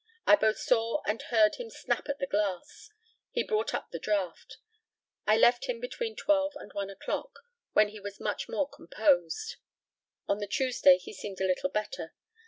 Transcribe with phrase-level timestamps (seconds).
[0.25, 2.89] I both saw and heard him snap at the glass.
[3.29, 4.57] He brought up the draft.
[5.27, 7.37] I left him between twelve and one o'clock,
[7.73, 9.57] when he was much more composed.
[10.27, 12.15] On the Tuesday he seemed a little better.